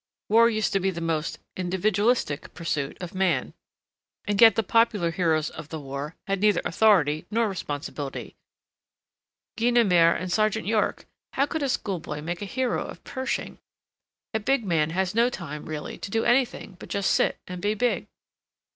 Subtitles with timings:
[0.29, 3.53] War used to be the most individualistic pursuit of man,
[4.25, 8.35] and yet the popular heroes of the war had neither authority nor responsibility:
[9.59, 11.05] Guynemer and Sergeant York.
[11.33, 13.59] How could a schoolboy make a hero of Pershing?
[14.33, 17.75] A big man has no time really to do anything but just sit and be
[17.75, 18.07] big."